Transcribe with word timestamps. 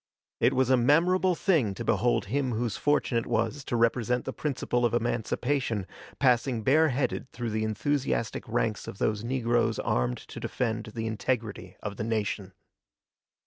It 0.39 0.55
was 0.55 0.71
a 0.71 0.77
memorable 0.77 1.35
thing 1.35 1.75
to 1.75 1.85
behold 1.85 2.25
him 2.25 2.53
whose 2.53 2.75
fortune 2.75 3.19
it 3.19 3.27
was 3.27 3.63
to 3.65 3.75
represent 3.75 4.25
the 4.25 4.33
principle 4.33 4.83
of 4.83 4.95
emancipation 4.95 5.85
passing 6.17 6.63
bareheaded 6.63 7.29
through 7.29 7.51
the 7.51 7.63
enthusiastic 7.63 8.47
ranks 8.47 8.87
of 8.87 8.97
those 8.97 9.23
negroes 9.23 9.77
armed 9.77 10.17
to 10.17 10.39
defend 10.39 10.93
the 10.95 11.05
integrity 11.05 11.75
of 11.83 11.97
the 11.97 12.03
nation. 12.03 12.53